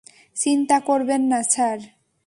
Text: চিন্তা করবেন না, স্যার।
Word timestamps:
চিন্তা 0.35 0.77
করবেন 0.79 1.21
না, 1.21 1.39
স্যার। 1.43 1.79